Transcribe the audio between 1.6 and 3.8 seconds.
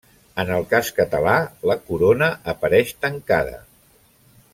la corona apareix tancada.